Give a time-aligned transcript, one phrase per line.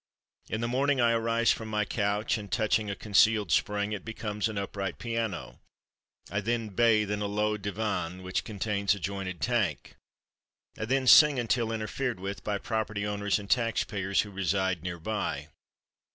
[0.49, 4.49] In the morning I arise from my couch and, touching a concealed spring, it becomes
[4.49, 5.59] an upright piano.
[6.31, 9.93] I then bathe in a low divan which contains a jointed tank.
[10.75, 14.97] I then sing until interfered with by property owners and tax payers who reside near
[14.97, 15.49] by.